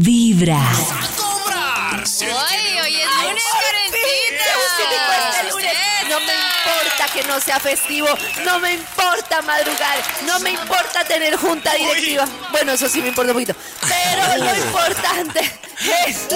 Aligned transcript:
Vibra. 0.00 0.58
¡A 0.58 1.08
cobrar! 1.16 2.06
Si 2.06 2.24
Ay, 2.24 2.78
hoy 2.80 2.96
es 2.96 3.06
una 3.06 3.22
lunes, 3.22 3.44
moza, 3.44 3.58
Karencita. 3.64 4.44
¡Qué 4.44 4.50
justifico 4.54 5.12
este 5.12 5.50
lunes! 5.50 5.74
No 6.08 6.20
me 6.20 6.34
importa 6.34 7.12
que 7.12 7.22
no 7.24 7.40
sea 7.40 7.60
festivo, 7.60 8.08
no 8.44 8.58
me 8.58 8.72
importa 8.74 9.42
madrugar, 9.42 10.02
no 10.26 10.38
me 10.40 10.50
importa 10.50 11.04
tener 11.04 11.36
junta 11.36 11.74
directiva. 11.74 12.26
Bueno, 12.50 12.72
eso 12.72 12.88
sí 12.88 13.00
me 13.02 13.08
importa 13.08 13.32
un 13.32 13.36
poquito. 13.36 13.54
Pero 13.80 14.44
lo 14.44 14.56
importante 14.56 15.40
es 16.06 16.26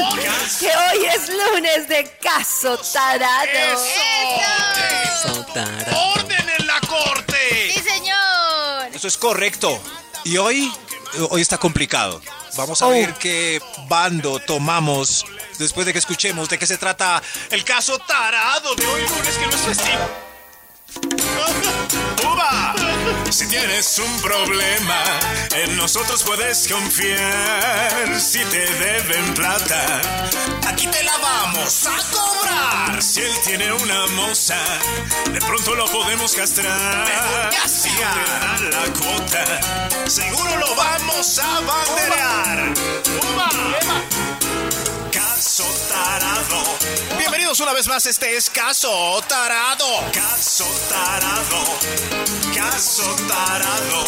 que 0.58 0.68
hoy 0.68 1.04
es 1.06 1.28
lunes 1.28 1.88
de 1.88 2.16
caso 2.22 2.78
tarado. 2.78 3.44
¡Eso! 5.04 5.46
¡Orden 6.16 6.48
en 6.58 6.66
la 6.66 6.80
corte! 6.80 7.72
Sí, 7.74 7.80
señor. 7.80 8.88
Eso 8.94 9.08
es 9.08 9.18
correcto. 9.18 9.80
Y 10.24 10.36
hoy, 10.36 10.72
hoy 11.30 11.40
está 11.42 11.58
complicado. 11.58 12.20
Vamos 12.56 12.80
a 12.82 12.86
Oh. 12.86 12.90
ver 12.90 13.14
qué 13.14 13.60
bando 13.88 14.38
tomamos 14.40 15.24
después 15.58 15.86
de 15.86 15.92
que 15.92 15.98
escuchemos 15.98 16.48
de 16.48 16.58
qué 16.58 16.66
se 16.66 16.78
trata 16.78 17.22
el 17.50 17.64
caso 17.64 17.98
tarado 17.98 18.74
de 18.74 18.86
hoy 18.86 19.02
lunes 19.08 19.36
que 19.36 19.46
no 19.46 19.52
es 19.52 19.60
festivo. 19.62 20.08
¡Uva! 22.32 22.67
Si 23.30 23.46
tienes 23.46 23.98
un 23.98 24.20
problema, 24.20 25.02
en 25.54 25.76
nosotros 25.76 26.22
puedes 26.24 26.66
confiar. 26.68 28.20
Si 28.20 28.38
te 28.46 28.66
deben 28.66 29.34
plata, 29.34 30.00
aquí 30.66 30.86
te 30.86 31.02
la 31.02 31.16
vamos 31.18 31.86
a 31.86 31.96
cobrar. 32.10 33.02
Si 33.02 33.20
él 33.20 33.32
tiene 33.44 33.72
una 33.72 34.06
moza, 34.08 34.58
de 35.30 35.40
pronto 35.40 35.74
lo 35.74 35.86
podemos 35.86 36.34
castrar. 36.34 37.06
Si 37.66 37.90
te 37.90 38.02
dan 38.02 38.70
la 38.70 38.92
cuota, 38.98 40.08
seguro 40.08 40.56
lo 40.56 40.74
vamos 40.74 41.38
a 41.38 41.60
banderear. 41.60 42.72
¡Uva! 43.32 43.48
Caso 45.12 45.64
tarado. 45.88 46.62
Bienvenidos 47.18 47.60
una 47.60 47.72
vez 47.72 47.86
más, 47.88 48.06
este 48.06 48.36
es 48.36 48.50
Caso 48.50 49.22
Tarado. 49.28 49.86
Caso 50.12 50.66
Tarado. 50.88 51.37
Caso 52.54 53.16
Tarado. 53.26 54.04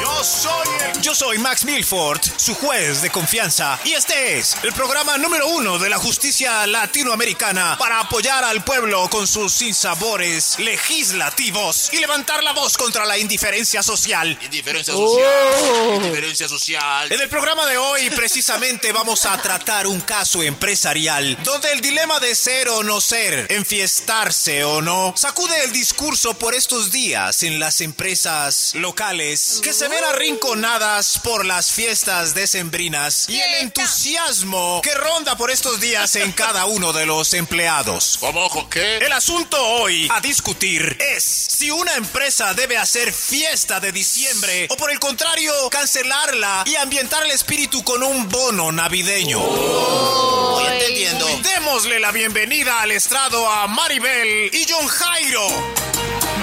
Yo 0.00 0.24
soy 0.24 0.68
el... 0.92 1.00
Yo 1.02 1.14
soy 1.14 1.38
Max 1.38 1.64
Milford, 1.64 2.20
su 2.36 2.54
juez 2.54 3.00
de 3.02 3.10
confianza. 3.10 3.78
Y 3.84 3.92
este 3.92 4.38
es 4.38 4.56
el 4.62 4.72
programa 4.72 5.16
número 5.18 5.46
uno 5.48 5.78
de 5.78 5.88
la 5.88 5.98
justicia 5.98 6.66
latinoamericana 6.66 7.76
para 7.78 8.00
apoyar 8.00 8.44
al 8.44 8.64
pueblo 8.64 9.08
con 9.08 9.26
sus 9.28 9.52
sinsabores 9.52 10.58
legislativos 10.58 11.90
y 11.92 11.98
levantar 11.98 12.42
la 12.42 12.52
voz 12.52 12.76
contra 12.76 13.04
la 13.06 13.18
indiferencia 13.18 13.82
social. 13.82 14.38
Indiferencia 14.42 14.94
social. 14.94 15.26
Oh. 15.62 15.94
Indiferencia 15.96 16.48
social. 16.48 17.12
En 17.12 17.20
el 17.20 17.28
programa 17.28 17.66
de 17.66 17.78
hoy, 17.78 18.10
precisamente, 18.10 18.92
vamos 18.92 19.26
a 19.26 19.40
tratar 19.40 19.86
un 19.86 20.00
caso 20.00 20.42
empresarial 20.42 21.38
donde 21.44 21.72
el 21.72 21.80
dilema 21.80 22.18
de 22.20 22.34
ser 22.34 22.68
o 22.68 22.82
no 22.82 23.00
ser, 23.00 23.46
enfiestarse 23.50 24.64
o 24.64 24.82
no, 24.82 25.14
sacude 25.16 25.64
el 25.64 25.72
discurso 25.72 26.34
por 26.46 26.54
estos 26.54 26.92
días 26.92 27.42
en 27.42 27.58
las 27.58 27.80
empresas 27.80 28.70
locales 28.76 29.60
que 29.64 29.72
se 29.72 29.88
ven 29.88 30.04
arrinconadas 30.04 31.18
por 31.18 31.44
las 31.44 31.72
fiestas 31.72 32.36
decembrinas 32.36 33.28
y 33.28 33.40
el 33.40 33.54
entusiasmo 33.62 34.80
que 34.80 34.94
ronda 34.94 35.36
por 35.36 35.50
estos 35.50 35.80
días 35.80 36.14
en 36.14 36.30
cada 36.30 36.66
uno 36.66 36.92
de 36.92 37.04
los 37.04 37.34
empleados. 37.34 38.18
¿Cómo? 38.20 38.48
¿Con 38.48 38.70
qué? 38.70 38.98
El 38.98 39.12
asunto 39.12 39.60
hoy 39.60 40.06
a 40.08 40.20
discutir 40.20 40.96
es 41.00 41.24
si 41.24 41.72
una 41.72 41.96
empresa 41.96 42.54
debe 42.54 42.76
hacer 42.76 43.12
fiesta 43.12 43.80
de 43.80 43.90
diciembre 43.90 44.68
o 44.70 44.76
por 44.76 44.92
el 44.92 45.00
contrario 45.00 45.52
cancelarla 45.68 46.62
y 46.64 46.76
ambientar 46.76 47.24
el 47.24 47.32
espíritu 47.32 47.82
con 47.82 48.04
un 48.04 48.28
bono 48.28 48.70
navideño. 48.70 49.40
Voy 49.40 50.64
entendiendo. 50.64 51.26
Démosle 51.42 51.98
la 51.98 52.12
bienvenida 52.12 52.82
al 52.82 52.92
estrado 52.92 53.50
a 53.50 53.66
Maribel 53.66 54.54
y 54.54 54.64
John 54.70 54.86
Jairo. 54.86 55.95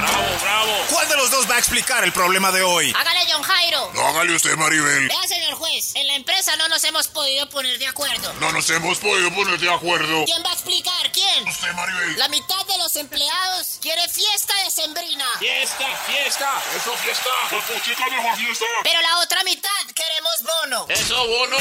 Bravo, 0.03 0.37
bravo. 0.41 0.71
¿Cuál 0.89 1.07
de 1.07 1.15
los 1.15 1.31
dos 1.31 1.49
va 1.49 1.55
a 1.55 1.59
explicar 1.59 2.03
el 2.03 2.11
problema 2.11 2.51
de 2.51 2.61
hoy? 2.61 2.93
Hágale, 2.93 3.21
John 3.31 3.41
Jairo. 3.41 3.89
No 3.93 4.05
hágale 4.07 4.35
usted, 4.35 4.55
Maribel. 4.57 5.07
Vea, 5.07 5.27
señor 5.27 5.53
juez, 5.53 5.95
en 5.95 6.07
la 6.07 6.15
empresa 6.15 6.55
no 6.57 6.67
nos 6.67 6.83
hemos 6.83 7.07
podido 7.07 7.47
poner 7.49 7.79
de 7.79 7.87
acuerdo. 7.87 8.33
No 8.41 8.51
nos 8.51 8.69
hemos 8.69 8.97
podido 8.99 9.31
poner 9.33 9.57
de 9.59 9.73
acuerdo. 9.73 10.25
¿Quién 10.25 10.43
va 10.43 10.49
a 10.49 10.53
explicar? 10.53 11.09
¿Quién? 11.13 11.47
Usted, 11.47 11.71
Maribel. 11.73 12.19
La 12.19 12.27
mitad 12.27 12.65
de 12.65 12.77
los 12.79 12.93
empleados 12.97 13.79
quiere 13.81 14.01
fiesta 14.09 14.53
de 14.65 14.71
sembrina. 14.71 15.25
Fiesta, 15.39 15.85
fiesta. 16.05 16.61
Eso, 16.75 16.93
fiesta. 16.97 17.29
Pues 17.49 17.63
puchica, 17.63 18.05
mejor 18.09 18.35
fiesta. 18.35 18.65
Pero 18.83 19.01
la 19.01 19.17
otra 19.19 19.41
mitad 19.45 19.69
queremos 19.95 20.33
bono. 20.43 20.85
Eso, 20.89 21.27
bono. 21.27 21.57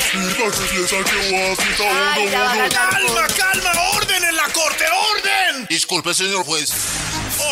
Ay, 2.13 2.29
Calma, 2.71 3.27
calma, 3.37 3.73
orden 3.95 4.25
en 4.25 4.37
la 4.37 4.49
corte, 4.49 4.85
orden. 5.13 5.67
Disculpe, 5.69 6.13
señor 6.13 6.45
juez. 6.45 6.73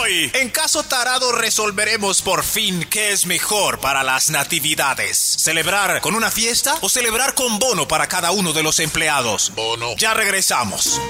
Hoy, 0.00 0.30
en 0.34 0.48
caso 0.48 0.82
tarado, 0.82 1.32
resolveremos 1.32 2.22
por 2.22 2.42
fin 2.42 2.84
qué 2.88 3.12
es 3.12 3.26
mejor 3.26 3.80
para 3.80 4.02
las 4.02 4.30
natividades. 4.30 5.18
¿Celebrar 5.38 6.00
con 6.00 6.14
una 6.14 6.30
fiesta 6.30 6.74
o 6.80 6.88
celebrar 6.88 7.34
con 7.34 7.58
bono 7.58 7.86
para 7.86 8.06
cada 8.08 8.30
uno 8.30 8.52
de 8.52 8.62
los 8.62 8.78
empleados? 8.78 9.52
Bono. 9.54 9.94
Ya 9.96 10.14
regresamos. 10.14 11.00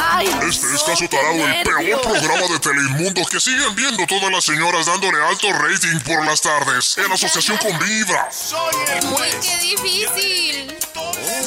Ay, 0.00 0.26
Este 0.48 0.66
es 0.74 0.82
Caso 0.84 1.08
Tarado, 1.08 1.48
el 1.48 1.62
peor 1.64 2.00
programa 2.00 2.46
de 2.46 2.58
Teleinmundo 2.60 3.22
que 3.26 3.40
siguen 3.40 3.74
viendo 3.74 4.06
todas 4.06 4.30
las 4.30 4.44
señoras 4.44 4.86
dándole 4.86 5.18
alto 5.24 5.52
rating 5.52 5.98
por 6.00 6.24
las 6.24 6.40
tardes, 6.40 6.96
en 6.98 7.10
asociación 7.10 7.58
con 7.58 7.76
Vibra. 7.80 8.28
Soy 8.30 8.74
el 8.96 9.04
Uy, 9.04 9.14
juez. 9.16 9.36
qué 9.42 9.58
difícil. 9.58 10.77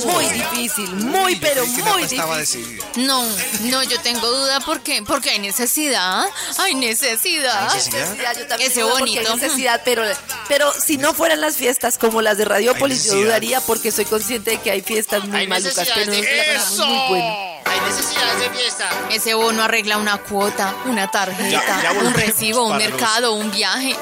Muy 0.05 0.25
difícil, 0.29 0.89
muy 0.95 1.35
pero 1.37 1.65
muy 1.65 2.03
difícil. 2.07 2.81
No, 2.97 3.23
no, 3.61 3.83
yo 3.83 3.99
tengo 4.01 4.27
duda 4.27 4.59
porque, 4.61 5.03
porque 5.05 5.31
hay 5.31 5.39
necesidad. 5.39 6.25
Hay 6.57 6.75
necesidad. 6.75 7.73
Necesidad, 7.73 8.37
yo 8.37 8.47
también 8.47 8.71
Ese 8.71 8.83
bonito. 8.83 9.19
hay 9.21 9.35
necesidad, 9.35 9.81
pero, 9.85 10.03
pero 10.47 10.71
si 10.73 10.97
no 10.97 11.13
fueran 11.13 11.41
las 11.41 11.55
fiestas 11.55 11.97
como 11.97 12.21
las 12.21 12.37
de 12.37 12.45
Radiopolis, 12.45 13.05
yo 13.05 13.15
dudaría 13.15 13.61
porque 13.61 13.91
soy 13.91 14.05
consciente 14.05 14.51
de 14.51 14.57
que 14.59 14.71
hay 14.71 14.81
fiestas 14.81 15.23
muy 15.25 15.37
Hay 15.39 15.47
malucas 15.47 15.75
de 15.75 16.05
nos 16.05 16.15
la 16.17 16.53
pasamos 16.55 16.87
muy 16.87 17.09
bueno. 17.09 17.51
Hay 17.65 17.79
necesidad 17.81 18.35
de 18.37 18.49
fiesta. 18.57 18.89
Ese 19.11 19.33
bono 19.33 19.63
arregla 19.63 19.97
una 19.97 20.17
cuota, 20.17 20.75
una 20.85 21.09
tarjeta, 21.09 21.49
Ya- 21.49 21.81
ya 21.83 21.91
un 21.93 22.13
recibo, 22.13 22.63
un 22.65 22.77
los- 22.77 22.89
mercado, 22.89 23.33
un 23.33 23.49
viaje. 23.51 23.95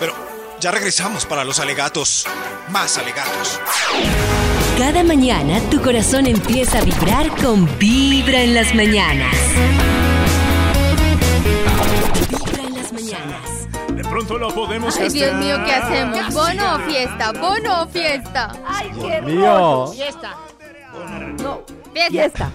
Pero 0.00 0.14
ya 0.60 0.70
regresamos 0.72 1.24
para 1.26 1.44
los 1.44 1.60
alegatos. 1.60 2.26
Más 2.68 2.96
alegatos. 2.98 3.60
Cada 4.78 5.02
mañana 5.02 5.58
tu 5.70 5.80
corazón 5.80 6.26
empieza 6.26 6.78
a 6.78 6.84
vibrar 6.84 7.28
con 7.42 7.66
Vibra 7.78 8.42
en 8.42 8.54
las 8.54 8.74
mañanas. 8.74 9.34
Vibra 12.28 12.62
en 12.62 12.74
las 12.74 12.92
mañanas. 12.92 13.68
De 13.94 14.02
pronto 14.04 14.36
lo 14.36 14.54
podemos 14.54 14.98
Ay, 14.98 15.08
Dios 15.08 15.34
mío, 15.36 15.56
¿qué 15.64 15.72
hacemos? 15.72 16.34
¿Bono 16.34 16.74
o 16.74 16.78
fiesta? 16.80 17.32
¿Bono 17.32 17.82
o 17.82 17.86
fiesta? 17.86 18.52
Ay, 18.66 18.90
qué 19.00 19.12
hermoso. 19.14 19.92
Fiesta. 19.94 20.34
No, 21.42 21.62
Fiesta. 21.94 22.10
fiesta. 22.10 22.50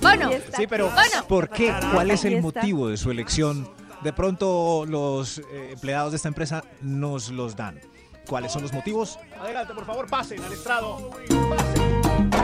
Bono. 0.00 0.28
Fiesta. 0.28 0.56
Sí, 0.56 0.66
pero. 0.68 0.90
¿por 1.28 1.48
qué? 1.48 1.74
¿Cuál 1.92 2.12
es 2.12 2.24
el 2.24 2.40
motivo 2.40 2.88
de 2.88 2.96
su 2.96 3.10
elección? 3.10 3.68
De 4.02 4.12
pronto 4.12 4.84
los 4.86 5.38
eh, 5.38 5.70
empleados 5.72 6.12
de 6.12 6.16
esta 6.16 6.28
empresa 6.28 6.62
nos 6.82 7.30
los 7.30 7.56
dan. 7.56 7.80
¿Cuáles 8.28 8.52
son 8.52 8.62
los 8.62 8.72
motivos? 8.72 9.18
Adelante, 9.38 9.74
por 9.74 9.84
favor, 9.84 10.06
pasen 10.08 10.42
al 10.42 10.52
estrado. 10.52 11.10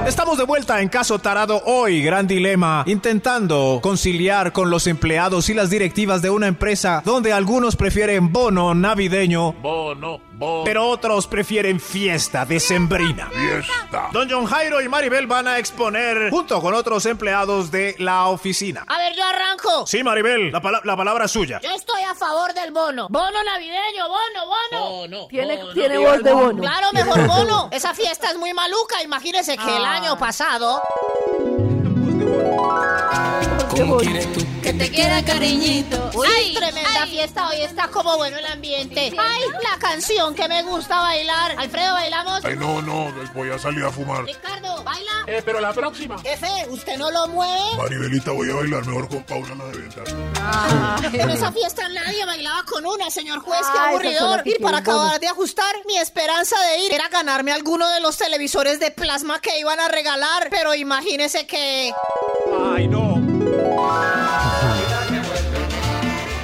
Estamos 0.06 0.38
de 0.38 0.44
vuelta 0.44 0.80
en 0.80 0.88
Caso 0.88 1.18
Tarado 1.18 1.62
hoy, 1.66 2.02
gran 2.02 2.26
dilema, 2.26 2.82
intentando 2.86 3.78
conciliar 3.82 4.50
con 4.52 4.68
los 4.70 4.86
empleados 4.86 5.48
y 5.50 5.54
las 5.54 5.70
directivas 5.70 6.20
de 6.20 6.30
una 6.30 6.48
empresa 6.48 7.00
donde 7.04 7.32
algunos 7.32 7.76
prefieren 7.76 8.32
bono 8.32 8.74
navideño, 8.74 9.52
Bono, 9.52 10.20
bono. 10.32 10.64
pero 10.64 10.88
otros 10.88 11.26
prefieren 11.28 11.78
fiesta 11.78 12.44
decembrina. 12.44 13.28
Fiesta. 13.30 14.08
Don 14.12 14.28
John 14.28 14.46
Jairo 14.46 14.80
y 14.80 14.88
Maribel 14.88 15.26
van 15.28 15.46
a 15.46 15.58
exponer 15.58 16.30
junto 16.30 16.60
con 16.60 16.74
otros 16.74 17.06
empleados 17.06 17.70
de 17.70 17.94
la 17.98 18.26
oficina. 18.28 18.84
A 18.88 18.98
ver, 18.98 19.14
yo 19.14 19.22
arranco. 19.24 19.86
Sí, 19.86 20.02
Maribel, 20.02 20.50
la, 20.50 20.60
pala- 20.60 20.80
la 20.82 20.96
palabra 20.96 21.26
es 21.26 21.30
suya. 21.30 21.60
Yo 21.62 21.70
estoy 21.70 22.02
a 22.02 22.14
favor 22.16 22.52
del 22.54 22.72
bono. 22.72 23.06
Bono 23.10 23.42
navideño, 23.44 24.08
bono, 24.08 24.46
bono. 24.46 24.90
Bono. 24.90 25.26
Tiene, 25.28 25.56
bono. 25.58 25.72
tiene 25.72 25.98
voz 25.98 26.22
de 26.22 26.32
bono. 26.32 26.60
Claro, 26.62 26.88
mejor 26.92 27.26
bono. 27.28 27.68
Esa 27.70 27.94
fiesta 27.94 28.30
es 28.30 28.38
muy 28.38 28.52
maluca. 28.54 29.02
Imagínense 29.04 29.56
que 29.56 29.76
el 29.76 29.89
año 29.90 30.18
pasado. 30.18 30.82
Qué 33.74 33.82
bono. 33.84 34.10
Que 34.62 34.72
te 34.74 34.90
quiera 34.90 35.22
cariñito. 35.24 36.10
Uy, 36.14 36.26
Ay, 36.36 36.54
tremenda 36.54 37.02
ay. 37.02 37.10
fiesta. 37.10 37.48
Hoy 37.48 37.60
está 37.62 37.88
como 37.88 38.16
bueno 38.16 38.36
el 38.38 38.46
ambiente. 38.46 39.12
Ay, 39.18 39.42
la 39.62 39.78
canción 39.78 40.34
que 40.34 40.48
me 40.48 40.62
gusta 40.62 41.00
bailar. 41.00 41.54
Alfredo, 41.58 41.94
¿bailamos? 41.94 42.44
Ay, 42.44 42.56
no, 42.56 42.82
no, 42.82 43.12
voy 43.34 43.50
a 43.50 43.58
salir 43.58 43.84
a 43.84 43.90
fumar. 43.90 44.24
Ricardo. 44.24 44.69
Eh, 45.30 45.42
pero 45.44 45.60
la 45.60 45.72
próxima. 45.72 46.18
Jefe, 46.22 46.48
¿usted 46.70 46.96
no 46.98 47.08
lo 47.12 47.28
mueve? 47.28 47.76
Maribelita, 47.76 48.32
voy 48.32 48.50
a 48.50 48.54
bailar 48.54 48.84
mejor 48.84 49.08
con 49.08 49.22
Paula 49.22 49.54
la 49.54 49.64
de 49.66 49.78
venta. 49.78 50.02
En 51.12 51.30
esa 51.30 51.52
fiesta 51.52 51.88
nadie 51.88 52.24
bailaba 52.26 52.64
con 52.64 52.84
una, 52.84 53.08
señor 53.10 53.38
juez, 53.38 53.60
qué 53.60 53.78
Ay, 53.78 53.94
aburridor. 53.94 54.42
Y 54.44 54.58
para 54.60 54.78
acabar 54.78 55.20
de 55.20 55.28
ajustar, 55.28 55.72
mi 55.86 55.96
esperanza 55.98 56.56
de 56.58 56.78
ir 56.80 56.92
era 56.92 57.08
ganarme 57.08 57.52
alguno 57.52 57.88
de 57.90 58.00
los 58.00 58.16
televisores 58.16 58.80
de 58.80 58.90
plasma 58.90 59.40
que 59.40 59.56
iban 59.60 59.78
a 59.78 59.86
regalar. 59.86 60.48
Pero 60.50 60.74
imagínese 60.74 61.46
que... 61.46 61.92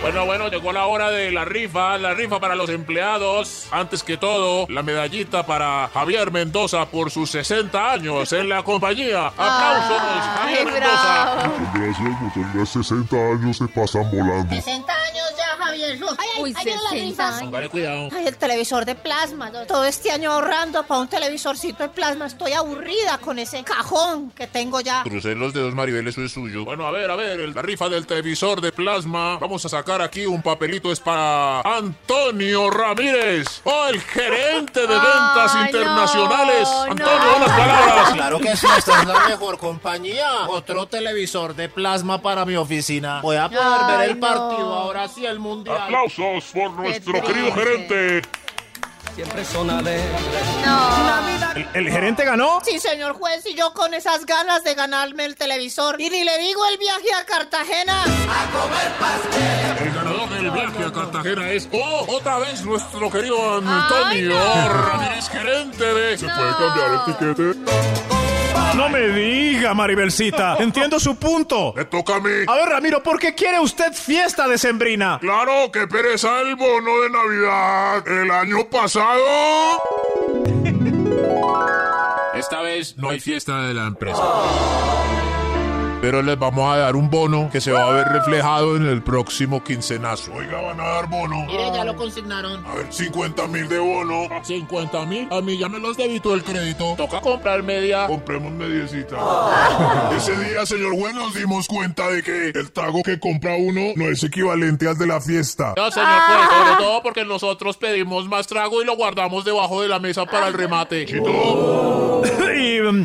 Bueno, 0.06 0.24
bueno, 0.24 0.46
llegó 0.48 0.70
la 0.72 0.86
hora 0.86 1.10
de 1.10 1.32
la 1.32 1.44
rifa, 1.44 1.98
la 1.98 2.14
rifa 2.14 2.38
para 2.38 2.54
los 2.54 2.70
empleados. 2.70 3.66
Antes 3.72 4.04
que 4.04 4.16
todo, 4.16 4.64
la 4.68 4.84
medallita 4.84 5.44
para 5.44 5.90
Javier 5.92 6.30
Mendoza 6.30 6.86
por 6.86 7.10
sus 7.10 7.28
60 7.32 7.90
años 7.90 8.32
en 8.32 8.48
la 8.48 8.62
compañía. 8.62 9.26
¡Aplausos, 9.26 10.00
Ay, 10.00 10.54
Javier 10.54 10.64
Mendoza! 10.66 11.34
bravo. 11.34 11.54
Gracias, 11.74 12.20
no 12.22 12.32
tengas 12.32 12.68
60 12.68 13.16
años, 13.16 13.56
se 13.56 13.66
pasan 13.66 14.08
volando. 14.12 14.54
60 14.54 14.92
años 14.92 15.24
ya, 15.36 15.45
Javier. 15.80 15.98
Ay, 16.18 16.28
ay, 16.36 16.42
Uy, 16.42 16.54
ahí 16.56 16.64
vienen 16.64 16.82
las 16.84 16.92
60 16.92 17.08
rifas. 17.10 17.26
años. 17.34 17.40
Póngale 17.50 17.68
cuidado. 17.68 18.08
Ay, 18.14 18.26
el 18.26 18.36
televisor 18.36 18.84
de 18.84 18.94
plasma. 18.94 19.52
Todo 19.66 19.84
este 19.84 20.10
año 20.10 20.32
ahorrando 20.32 20.82
para 20.84 21.00
un 21.00 21.08
televisorcito 21.08 21.82
de 21.82 21.88
plasma. 21.90 22.26
Estoy 22.26 22.52
aburrida 22.52 23.18
con 23.18 23.38
ese 23.38 23.62
cajón 23.64 24.30
que 24.30 24.46
tengo 24.46 24.80
ya. 24.80 25.02
Crucé 25.02 25.34
los 25.34 25.52
dedos, 25.52 25.74
Maribel, 25.74 26.06
eso 26.08 26.22
es 26.22 26.32
suyo. 26.32 26.64
Bueno, 26.64 26.86
a 26.86 26.90
ver, 26.90 27.10
a 27.10 27.16
ver, 27.16 27.40
el- 27.40 27.54
la 27.54 27.62
rifa 27.62 27.88
del 27.88 28.06
televisor 28.06 28.60
de 28.60 28.72
plasma. 28.72 29.38
Vamos 29.38 29.64
a 29.64 29.68
sacar 29.68 30.02
aquí 30.02 30.26
un 30.26 30.42
papelito, 30.42 30.90
es 30.92 31.00
para 31.00 31.60
Antonio 31.60 32.70
Ramírez, 32.70 33.46
oh, 33.64 33.86
el 33.88 34.00
gerente 34.00 34.80
de 34.80 34.86
ventas 34.86 35.54
Ay, 35.54 35.66
internacionales. 35.66 36.68
no, 36.68 36.82
Antonio, 36.82 37.06
no. 37.18 37.36
unas 37.36 37.48
palabras. 37.58 38.12
Claro 38.14 38.38
que 38.40 38.56
sí, 38.56 38.66
esta 38.76 39.00
es 39.00 39.06
la 39.06 39.28
mejor 39.28 39.58
compañía. 39.58 40.46
Otro 40.48 40.86
televisor 40.86 41.54
de 41.54 41.68
plasma 41.68 42.20
para 42.22 42.44
mi 42.44 42.56
oficina. 42.56 43.20
Voy 43.22 43.36
a 43.36 43.48
poder 43.48 43.62
Ay, 43.62 43.96
ver 43.98 44.10
el 44.10 44.20
no. 44.20 44.26
partido 44.26 44.74
ahora 44.74 45.08
sí, 45.08 45.26
el 45.26 45.38
mundial. 45.66 45.84
Aplausos 45.84 46.44
por 46.52 46.70
nuestro 46.72 47.12
triste. 47.12 47.32
querido 47.32 47.52
gerente. 47.52 48.22
No. 50.64 51.16
¿El, 51.54 51.86
el 51.86 51.90
gerente 51.90 52.22
ganó? 52.26 52.60
Sí, 52.62 52.78
señor 52.78 53.14
juez, 53.14 53.46
y 53.46 53.54
yo 53.54 53.72
con 53.72 53.94
esas 53.94 54.26
ganas 54.26 54.62
de 54.62 54.74
ganarme 54.74 55.24
el 55.24 55.36
televisor. 55.36 55.98
Y 55.98 56.10
ni 56.10 56.22
le 56.22 56.36
digo 56.38 56.60
el 56.66 56.76
viaje 56.76 57.14
a 57.18 57.24
Cartagena. 57.24 58.04
El 59.80 59.94
ganador 59.94 60.28
del 60.28 60.50
viaje 60.50 60.84
a 60.84 60.92
Cartagena 60.92 61.50
es, 61.50 61.66
oh, 61.72 62.04
otra 62.08 62.38
vez 62.40 62.62
nuestro 62.62 63.10
querido 63.10 63.54
Antonio 63.56 64.04
Ay, 64.04 64.22
no. 64.22 64.68
Ramírez, 64.68 65.30
gerente 65.30 65.84
de... 65.94 66.18
¿Se 66.18 66.26
puede 66.26 66.52
cambiar 66.56 66.90
el 66.92 67.04
tiquete? 67.06 68.35
No 68.76 68.90
me 68.90 69.08
diga, 69.08 69.72
Maribelcita. 69.72 70.56
Entiendo 70.60 71.00
su 71.00 71.16
punto. 71.16 71.72
Me 71.74 71.86
toca 71.86 72.16
a 72.16 72.20
mí. 72.20 72.30
A 72.46 72.54
ver, 72.56 72.68
Ramiro, 72.68 73.02
¿por 73.02 73.18
qué 73.18 73.34
quiere 73.34 73.58
usted 73.58 73.92
fiesta 73.92 74.46
de 74.46 74.58
Sembrina? 74.58 75.18
Claro 75.20 75.72
que 75.72 75.86
pereza 75.86 76.42
el 76.42 76.56
bono 76.56 77.00
de 77.00 77.10
Navidad 77.10 78.08
el 78.08 78.30
año 78.30 78.68
pasado. 78.68 79.22
Esta 82.34 82.60
vez 82.60 82.96
no 82.98 83.10
hay 83.10 83.20
fiesta 83.20 83.62
de 83.62 83.72
la 83.74 83.86
empresa. 83.86 84.22
Pero 86.00 86.22
les 86.22 86.38
vamos 86.38 86.72
a 86.72 86.76
dar 86.76 86.94
un 86.96 87.10
bono 87.10 87.48
que 87.50 87.60
se 87.60 87.72
va 87.72 87.88
a 87.88 87.92
ver 87.92 88.08
reflejado 88.08 88.76
en 88.76 88.86
el 88.86 89.02
próximo 89.02 89.64
quincenazo. 89.64 90.32
Oiga, 90.34 90.60
van 90.60 90.78
a 90.80 90.84
dar 90.84 91.08
bono. 91.08 91.46
Mire, 91.46 91.70
ya 91.74 91.84
lo 91.84 91.96
consignaron. 91.96 92.64
A 92.66 92.74
ver, 92.74 92.92
50 92.92 93.46
mil 93.48 93.68
de 93.68 93.78
bono. 93.78 94.28
50 94.42 95.06
mil, 95.06 95.28
a 95.30 95.40
mí 95.40 95.58
ya 95.58 95.68
me 95.68 95.78
los 95.78 95.96
debitó 95.96 96.34
el 96.34 96.44
crédito. 96.44 96.94
Toca 96.96 97.20
comprar 97.20 97.62
media. 97.62 98.06
Compremos 98.06 98.52
mediecita. 98.52 99.16
Ese 100.16 100.36
día, 100.36 100.66
señor 100.66 100.94
juez, 100.98 101.14
nos 101.14 101.34
dimos 101.34 101.66
cuenta 101.66 102.08
de 102.08 102.22
que 102.22 102.50
el 102.50 102.70
trago 102.72 103.02
que 103.02 103.18
compra 103.18 103.56
uno 103.56 103.92
no 103.96 104.08
es 104.08 104.22
equivalente 104.22 104.88
al 104.88 104.98
de 104.98 105.06
la 105.06 105.20
fiesta. 105.20 105.74
No, 105.76 105.90
señor, 105.90 106.08
pues, 106.28 106.58
sobre 106.58 106.84
todo 106.84 107.02
porque 107.02 107.24
nosotros 107.24 107.76
pedimos 107.76 108.28
más 108.28 108.46
trago 108.46 108.82
y 108.82 108.84
lo 108.84 108.96
guardamos 108.96 109.44
debajo 109.44 109.82
de 109.82 109.88
la 109.88 109.98
mesa 109.98 110.26
para 110.26 110.48
el 110.48 110.54
remate. 110.54 111.02
y 111.02 111.20
mm, 111.20 112.45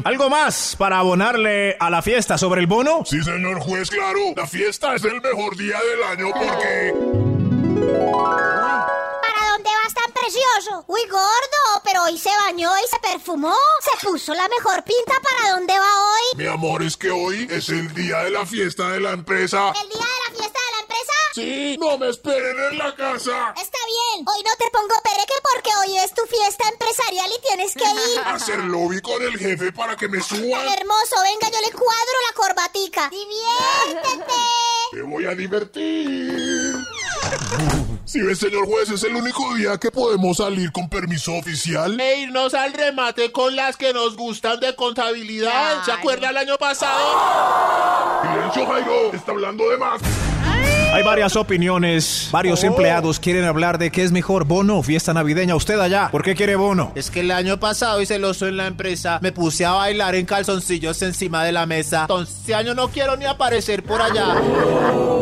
algo 0.04 0.30
más 0.30 0.75
para 0.78 1.00
abonarle 1.00 1.78
a 1.80 1.89
la 1.89 2.01
fiesta 2.01 2.38
sobre 2.38 2.62
el 2.62 2.68
bono. 2.68 3.04
Sí, 3.06 3.22
señor 3.24 3.60
juez, 3.60 3.89
claro. 3.89 4.19
La 4.36 4.48
fiesta 4.48 4.95
es 4.95 5.04
el 5.04 5.22
mejor 5.22 5.56
día 5.56 5.78
del 5.80 6.04
año 6.04 6.31
porque... 6.33 6.94
¿Para 9.22 9.51
dónde 9.51 9.69
vas 9.83 9.94
tan 9.94 10.12
precioso? 10.13 10.83
Uy, 10.88 11.01
gordo, 11.10 11.81
pero 11.83 12.04
hoy 12.04 12.18
se 12.18 12.30
bañó 12.45 12.69
y 12.78 12.89
se 12.89 13.00
perfumó. 13.00 13.56
Se 13.81 14.06
puso 14.06 14.33
la 14.33 14.48
mejor 14.50 14.83
pinta. 14.83 15.13
¿Para 15.22 15.56
dónde 15.56 15.74
va 15.74 15.86
hoy? 15.86 16.38
Mi 16.38 16.48
amor, 16.48 16.83
es 16.83 16.98
que 16.98 17.10
hoy 17.12 17.48
es 17.50 17.69
el 17.69 17.94
día 17.94 18.24
de 18.24 18.31
la 18.31 18.45
fiesta 18.45 18.89
de 18.92 19.00
la 19.00 19.12
empresa. 19.12 19.74
¿El 19.81 19.89
día 19.89 20.06
de 20.06 20.30
la 20.30 20.38
fiesta 20.38 20.39
de 20.39 20.39
la 20.39 20.42
empresa? 20.42 20.60
Sí, 21.33 21.78
no 21.80 21.98
me 21.98 22.10
esperen 22.10 22.57
en 22.72 22.78
la 22.78 22.94
casa. 22.94 23.54
Está 23.56 23.78
bien. 23.86 24.25
Hoy 24.28 24.44
no 24.44 24.51
te 24.57 24.69
pongo 24.72 24.95
pereque 25.01 25.33
porque 25.42 25.69
hoy 25.80 25.98
es 25.98 26.13
tu 26.13 26.24
fiesta 26.24 26.68
empresarial 26.69 27.31
y 27.31 27.42
tienes 27.48 27.74
que 27.74 27.86
ir. 27.86 28.19
A 28.19 28.33
hacer 28.36 28.60
lobby 28.66 29.00
con 29.01 29.22
el 29.22 29.38
jefe 29.38 29.72
para 29.72 29.95
que 29.95 30.10
me 30.10 30.22
suban. 30.22 30.68
Hermoso, 30.68 31.16
venga, 31.24 31.50
yo 31.50 31.62
le 31.62 31.72
cuadro 31.72 32.13
la 32.30 32.36
corbatica. 32.36 33.10
¡Diviértete! 33.10 34.33
Me 34.94 35.01
voy 35.04 35.25
a 35.25 35.33
divertir. 35.33 36.75
Si 38.04 38.22
ves, 38.22 38.39
señor 38.39 38.66
juez, 38.66 38.89
es 38.89 39.04
el 39.06 39.16
único 39.16 39.54
día 39.56 39.78
que 39.78 39.89
podemos 39.89 40.38
salir 40.38 40.69
con 40.74 40.89
permiso 40.89 41.33
oficial. 41.36 41.98
E 41.98 42.22
irnos 42.24 42.54
al 42.54 42.74
remate 42.74 43.31
con 43.31 43.56
las 43.56 43.78
que 43.78 43.94
nos 43.94 44.18
gustan 44.18 44.60
de 44.60 44.75
contabilidad. 44.75 45.86
¿Se 45.86 45.94
acuerda 45.94 46.31
el 46.31 46.36
año 46.38 46.57
pasado? 46.57 48.22
Silencio, 48.22 48.68
Jairo. 48.68 49.13
Está 49.13 49.31
hablando 49.31 49.69
de 49.69 49.78
más. 49.78 50.01
Hay 50.93 51.03
varias 51.03 51.35
opiniones. 51.38 52.29
Varios 52.31 52.63
empleados 52.65 53.19
quieren 53.19 53.45
hablar 53.45 53.77
de 53.77 53.91
qué 53.91 54.03
es 54.03 54.11
mejor, 54.11 54.43
bono 54.45 54.79
o 54.79 54.83
fiesta 54.83 55.13
navideña. 55.13 55.55
Usted 55.55 55.79
allá, 55.79 56.09
¿por 56.11 56.21
qué 56.21 56.35
quiere 56.35 56.55
bono? 56.57 56.91
Es 56.95 57.09
que 57.09 57.21
el 57.21 57.31
año 57.31 57.59
pasado 57.59 58.01
hice 58.01 58.15
celoso 58.15 58.47
en 58.47 58.57
la 58.57 58.67
empresa, 58.67 59.19
me 59.21 59.31
puse 59.31 59.65
a 59.65 59.71
bailar 59.71 60.15
en 60.15 60.25
calzoncillos 60.25 61.01
encima 61.01 61.45
de 61.45 61.53
la 61.53 61.65
mesa. 61.65 62.01
Entonces, 62.01 62.35
este 62.39 62.55
año 62.55 62.73
no 62.73 62.89
quiero 62.89 63.15
ni 63.15 63.23
aparecer 63.25 63.83
por 63.83 64.01
allá. 64.01 64.35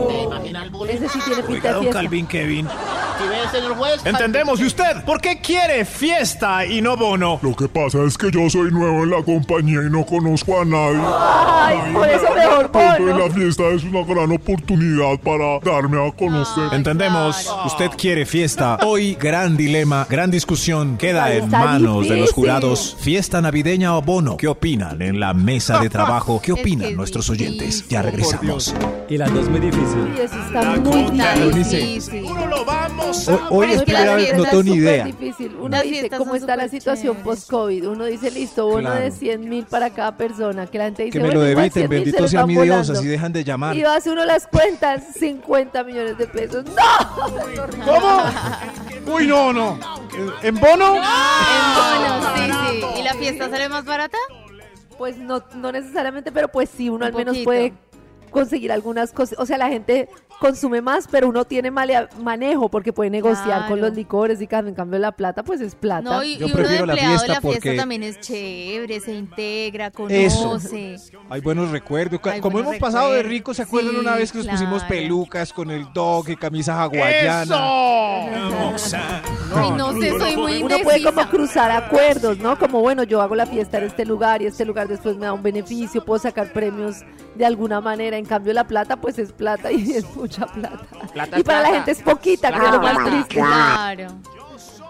¿Te 0.08 0.24
imagina 0.24 0.64
el 0.64 0.72
bullying? 0.72 0.96
Ese 0.96 1.10
sí 1.10 1.20
tiene 1.24 1.44
pinta 1.44 1.70
Oiga, 1.70 1.74
don. 1.74 1.88
Calvin 1.90 2.26
Kevin. 2.26 2.68
¿Sí 2.68 3.28
ve, 3.28 3.39
señor 3.52 3.76
juez? 3.76 4.06
Entendemos. 4.06 4.60
¿Y 4.60 4.66
usted? 4.66 5.04
¿Por 5.06 5.22
qué 5.22 5.40
quiere 5.42 5.86
fiesta 5.86 6.66
y 6.66 6.82
no 6.82 6.96
bono? 6.98 7.40
Lo 7.42 7.56
que 7.56 7.68
pasa 7.68 8.00
es 8.04 8.18
que 8.18 8.32
yo 8.32 8.50
soy 8.50 8.72
nuevo 8.72 9.04
en 9.04 9.12
la 9.12 9.24
compañía 9.24 9.80
y 9.86 9.90
no 9.90 10.06
conozco 10.06 10.62
a 10.62 10.66
nadie. 10.66 11.00
Ay, 11.04 11.94
por 11.94 12.08
eso 12.08 12.26
mejor 12.36 12.72
bono. 12.72 13.18
la 13.18 13.34
fiesta 13.34 13.64
es 13.70 13.84
una 13.84 14.04
gran 14.04 14.32
oportunidad 14.32 15.20
para 15.20 15.60
darme 15.60 16.08
a 16.08 16.12
conocer. 16.12 16.74
Entendemos. 16.74 17.50
Usted 17.66 17.90
quiere 17.98 18.26
fiesta. 18.26 18.78
Hoy, 18.86 19.16
gran 19.16 19.58
dilema, 19.58 20.06
gran 20.10 20.32
discusión. 20.32 20.98
Queda 20.98 21.26
Ay, 21.26 21.38
en 21.40 21.50
manos 21.50 22.08
de 22.08 22.18
los 22.18 22.32
jurados. 22.32 22.96
Fiesta 23.00 23.42
navideña 23.42 23.96
o 23.98 24.02
bono. 24.02 24.38
¿Qué 24.38 24.48
opinan 24.48 25.02
en 25.02 25.20
la 25.20 25.34
mesa 25.34 25.80
de 25.80 25.90
trabajo? 25.90 26.42
¿Qué 26.42 26.52
Es 26.60 26.60
opinan 26.60 26.90
que 26.90 26.96
nuestros 26.96 27.30
oyentes? 27.30 27.88
Ya 27.88 28.02
regresamos. 28.02 28.74
Y 29.10 29.18
las 29.18 29.34
dos 29.34 29.50
muy 29.50 29.60
difícil. 29.60 30.14
Y 30.18 30.22
eso 30.22 30.36
está 30.46 30.62
muy 30.80 31.02
Está 31.02 31.34
difícil. 31.36 31.80
difícil. 31.80 32.24
lo 32.50 32.66
vamos 32.66 33.28
Hoy, 33.28 33.39
hoy 33.50 33.68
Pero 33.68 33.80
es 33.80 33.84
primera 33.84 34.16
vez, 34.16 34.38
no 34.38 34.44
tengo 34.46 34.64
ni 34.64 34.72
idea. 34.74 35.06
difícil. 35.06 35.56
Uno 35.60 35.70
Las 35.70 35.84
dice 35.84 36.10
cómo 36.10 36.36
está 36.36 36.56
la 36.56 36.68
situación 36.68 37.18
post-COVID. 37.18 37.88
Uno 37.90 38.06
dice, 38.06 38.32
listo, 38.32 38.66
bono 38.68 38.90
Claro. 38.90 39.02
de 39.04 39.12
100 39.12 39.50
mil 39.50 39.66
para 39.66 39.90
cada 39.92 40.16
persona. 40.18 40.68
Que 40.68 40.78
la 40.78 40.86
gente 40.86 41.04
dice, 41.04 41.14
Que 41.14 41.20
me 41.20 41.26
bueno, 41.30 41.42
lo 41.42 41.50
igual 41.50 41.70
debiten, 41.70 41.84
100.000 41.84 41.88
se 41.90 41.96
bendito 42.06 42.28
sea 42.28 42.46
mi 42.46 42.54
Dios, 42.54 42.68
volando. 42.68 42.94
así 42.94 43.08
dejan 43.08 43.34
de 43.34 43.44
llamar. 43.44 43.76
Y 43.76 43.84
hace 43.84 44.10
uno 44.12 44.26
las 44.26 44.48
cuentas, 44.48 45.04
50 45.20 45.84
millones 45.84 46.18
de 46.18 46.28
pesos. 46.28 46.66
¡No! 46.66 47.86
¿Cómo? 47.86 48.24
Uy, 49.16 49.28
no, 49.28 49.54
no. 49.54 49.80
¿En 50.42 50.56
bono? 50.56 50.96
En 50.96 51.02
bono, 51.76 52.36
sí, 52.36 52.52
sí. 52.72 53.00
¿Y 53.00 53.04
la 53.04 53.14
fiesta 53.14 53.50
sale 53.50 53.70
más 53.70 53.86
barata? 53.86 54.18
Pues 54.98 55.18
no, 55.18 55.44
no 55.56 55.72
necesariamente, 55.72 56.32
pero 56.32 56.50
pues 56.50 56.70
sí, 56.76 56.90
uno 56.90 56.98
Un 56.98 57.04
al 57.04 57.14
menos 57.14 57.32
poquito. 57.34 57.46
puede 57.46 57.74
conseguir 58.32 58.72
algunas 58.72 59.12
cosas. 59.12 59.40
O 59.40 59.46
sea, 59.46 59.58
la 59.58 59.70
gente 59.70 60.10
consume 60.40 60.82
más, 60.82 61.08
pero 61.10 61.28
uno 61.28 61.46
tiene 61.46 61.70
mal 61.72 61.90
manejo 62.22 62.70
porque 62.70 62.94
puede 62.94 63.10
negociar 63.10 63.68
con 63.68 63.78
Claro. 63.78 63.88
los 63.88 63.94
licores 63.96 64.42
y 64.42 64.48
cambio, 64.48 64.70
en 64.70 64.76
cambio 64.76 65.00
la 65.00 65.12
plata, 65.12 65.44
pues 65.44 65.60
es 65.62 65.76
plata. 65.76 66.02
No, 66.02 66.24
y, 66.24 66.38
Yo 66.38 66.48
y 66.48 66.52
uno 66.52 66.58
de 66.64 66.64
la 66.64 66.78
empleado 66.94 66.96
de 66.96 66.98
fiesta 67.10 67.28
la 67.34 67.42
fiesta 67.42 67.60
porque- 67.62 67.76
también 67.78 68.04
es 68.04 68.20
chévere, 68.20 69.00
se 69.00 69.14
integra, 69.14 69.92
Eso. 70.10 70.44
conoce. 70.44 70.96
Hay 71.30 71.42
buenos 71.42 71.72
recuerdos. 71.72 72.20
Hay 72.26 72.40
Como 72.42 72.54
buenos 72.54 72.72
hemos 72.76 72.80
pasado 72.82 73.08
de 73.12 73.18
recuerdos. 73.18 73.32
rico, 73.32 73.54
¿se 73.54 73.62
acuerdan 73.64 73.92
Sí, 73.94 73.98
una 74.00 74.16
vez 74.16 74.32
que 74.32 74.38
nos 74.40 74.48
pusimos 74.48 74.84
claro. 74.84 74.88
pelucas 74.96 75.54
con 75.54 75.72
el 75.72 75.92
dog 75.94 76.30
y 76.30 76.36
camisa 76.36 76.82
hawaiana? 76.84 77.56
Ay, 79.56 79.72
no 79.72 79.94
sé, 79.94 80.10
soy 80.20 80.38
muy 80.38 80.64
Uno 80.64 80.78
puede 80.84 81.04
como 81.04 81.28
cruzar 81.30 81.72
acuerdos, 81.72 82.38
¿no? 82.40 82.58
Como 82.58 82.82
bueno, 82.82 83.04
yo 83.04 83.22
hago 83.22 83.36
la 83.36 83.46
fiesta 83.46 83.78
en 83.78 83.86
este 83.86 84.06
lugar 84.06 84.42
y 84.42 84.46
este 84.46 84.66
lugar 84.66 84.88
después 84.88 85.16
me 85.18 85.26
da 85.26 85.34
un 85.34 85.44
beneficio, 85.44 86.04
puedo 86.06 86.20
sacar 86.20 86.52
premios 86.54 86.98
de 87.36 87.46
alguna 87.46 87.82
manera. 87.82 88.18
En 88.18 88.26
cambio 88.26 88.54
la 88.54 88.66
plata 88.68 88.98
pues 88.98 89.18
es 89.20 89.32
plata 89.32 89.72
y 89.72 89.92
es 89.92 90.06
mucha 90.30 90.46
plata. 90.46 90.80
Plata 91.14 91.40
y 91.40 91.44
para 91.44 91.60
la 91.60 91.70
plata. 91.70 91.76
gente 91.76 91.92
es 91.92 92.02
poquita, 92.02 92.52
que 92.52 92.66
es 92.66 92.72
lo 92.72 92.82
más 92.82 93.06
triste. 93.06 93.36
Claro. 93.36 94.08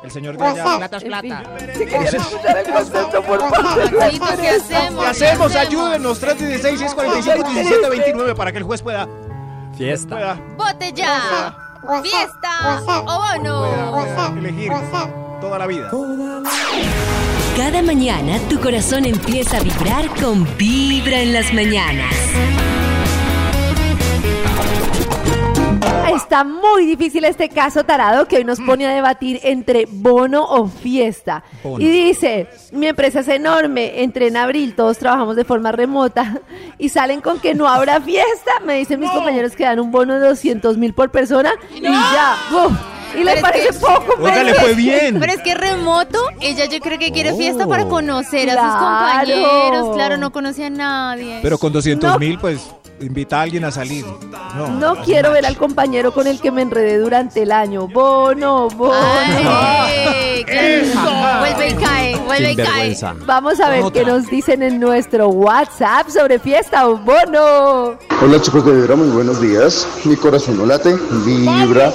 El 0.03 0.11
señor 0.11 0.37
de 0.37 0.45
allá. 0.45 0.77
Plata 0.77 0.97
es 0.97 1.03
plata. 1.03 1.43
Si 1.73 1.85
querían 1.85 2.15
escuchar 2.15 2.57
el 2.57 2.73
concepto, 2.73 3.23
por 3.23 3.39
favor. 3.39 3.99
Maxito, 3.99 4.25
¿qué 4.39 4.49
hacemos? 4.49 5.03
¿Qué 5.03 5.09
hacemos? 5.09 5.55
Ayúdenos. 5.55 6.19
316 6.19 6.79
645 6.79 7.49
1729 7.49 8.35
para 8.35 8.51
que 8.51 8.57
el 8.57 8.63
juez 8.63 8.81
pueda. 8.81 9.07
Fiesta. 9.77 10.15
pueda 10.15 10.39
¡Vote 10.57 10.91
ya! 10.93 11.55
¡Fiesta 12.03 12.81
o 13.05 13.37
bono! 13.37 14.37
elegir 14.37 14.71
toda 15.39 15.57
la 15.57 15.67
vida. 15.67 15.89
Cada 17.55 17.81
mañana 17.81 18.39
tu 18.49 18.59
corazón 18.59 19.05
empieza 19.05 19.57
a 19.57 19.61
vibrar 19.61 20.09
con 20.21 20.45
Vibra 20.57 21.21
en 21.21 21.33
las 21.33 21.53
mañanas. 21.53 22.13
Está 26.15 26.43
muy 26.43 26.85
difícil 26.85 27.23
este 27.25 27.49
caso 27.49 27.83
tarado 27.83 28.27
que 28.27 28.37
hoy 28.37 28.43
nos 28.43 28.59
pone 28.59 28.85
a 28.87 28.91
debatir 28.91 29.39
entre 29.43 29.85
bono 29.89 30.43
o 30.43 30.67
fiesta. 30.67 31.43
Bono. 31.63 31.83
Y 31.83 31.89
dice, 31.89 32.47
mi 32.71 32.87
empresa 32.87 33.19
es 33.21 33.27
enorme, 33.27 34.01
entre 34.03 34.27
en 34.27 34.37
abril 34.37 34.75
todos 34.75 34.97
trabajamos 34.97 35.35
de 35.35 35.45
forma 35.45 35.71
remota 35.71 36.41
y 36.77 36.89
salen 36.89 37.21
con 37.21 37.39
que 37.39 37.53
no 37.55 37.67
habrá 37.67 38.01
fiesta. 38.01 38.51
Me 38.65 38.75
dicen 38.75 38.99
mis 38.99 39.09
compañeros 39.11 39.55
que 39.55 39.63
dan 39.63 39.79
un 39.79 39.91
bono 39.91 40.13
de 40.19 40.27
200 40.27 40.77
mil 40.77 40.93
por 40.93 41.09
persona 41.11 41.51
y 41.75 41.81
ya. 41.81 42.35
¡buf! 42.51 42.71
Y 43.15 43.23
le 43.23 43.31
Pero 43.33 43.35
es 43.37 43.41
parece 43.41 43.67
que- 43.69 43.73
poco. 43.79 44.13
Oiga, 44.19 44.33
pero 44.35 44.43
le 44.43 44.53
fue 44.53 44.73
bien. 44.75 45.19
Pero 45.19 45.33
es 45.33 45.41
que 45.41 45.55
remoto, 45.55 46.19
ella 46.41 46.65
yo 46.65 46.79
creo 46.79 46.99
que 46.99 47.11
quiere 47.11 47.33
fiesta 47.33 47.65
Oh. 47.65 47.69
para 47.69 47.85
conocer 47.85 48.51
a 48.51 48.53
sus 48.53 48.61
Claro. 48.61 48.79
compañeros. 48.85 49.95
Claro, 49.95 50.17
no 50.17 50.31
conocía 50.31 50.67
a 50.67 50.69
nadie. 50.69 51.39
Pero 51.41 51.57
con 51.57 51.73
200 51.73 52.11
No. 52.13 52.19
mil, 52.19 52.37
pues 52.37 52.69
invita 53.01 53.39
a 53.39 53.41
alguien 53.43 53.65
a 53.65 53.71
salir. 53.71 54.05
No, 54.55 54.67
No 54.69 54.95
quiero 55.03 55.31
ver 55.31 55.45
al 55.45 55.57
compañero 55.57 56.11
con 56.13 56.27
el 56.27 56.39
que 56.39 56.51
me 56.51 56.61
enredé 56.61 56.97
durante 56.97 57.43
el 57.43 57.51
año. 57.51 57.87
Bono, 57.87 58.67
bono. 58.69 58.93
Ay, 58.93 60.43
claro. 60.45 61.39
Vuelve 61.39 61.69
y 61.69 61.73
cae, 61.75 62.15
vuelve 62.17 62.51
y 62.51 62.55
cae. 62.55 62.97
Vamos 63.25 63.59
a 63.59 63.69
ver 63.69 63.83
Otra. 63.83 64.01
qué 64.03 64.09
nos 64.09 64.27
dicen 64.27 64.63
en 64.63 64.79
nuestro 64.79 65.29
WhatsApp 65.29 66.09
sobre 66.09 66.39
fiesta 66.39 66.87
o 66.87 66.97
bono. 66.97 67.97
Hola 68.21 68.41
chicos 68.41 68.65
de 68.65 68.73
Vibra, 68.73 68.95
muy 68.95 69.09
buenos 69.09 69.39
días. 69.41 69.87
Mi 70.05 70.15
corazón 70.15 70.57
no 70.57 70.65
late, 70.65 70.95
vibra. 71.25 71.91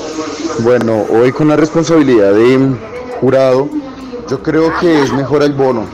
Bueno, 0.61 1.05
hoy 1.11 1.33
con 1.33 1.49
la 1.49 1.57
responsabilidad 1.57 2.33
de 2.33 2.75
jurado, 3.21 3.69
yo 4.31 4.43
creo 4.43 4.73
que 4.81 5.03
es 5.03 5.13
mejor 5.13 5.43
el 5.43 5.53
bono. 5.53 5.87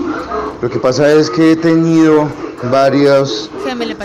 Lo 0.60 0.68
que 0.68 0.78
pasa 0.78 1.10
es 1.10 1.30
que 1.30 1.52
he 1.52 1.56
tenido 1.56 2.28
varios 2.70 3.50